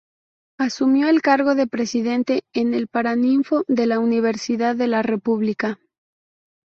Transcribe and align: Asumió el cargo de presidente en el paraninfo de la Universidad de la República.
Asumió 0.57 1.07
el 1.09 1.21
cargo 1.21 1.53
de 1.53 1.67
presidente 1.67 2.41
en 2.53 2.73
el 2.73 2.87
paraninfo 2.87 3.63
de 3.67 3.85
la 3.85 3.99
Universidad 3.99 4.75
de 4.75 4.87
la 4.87 5.03
República. 5.03 5.77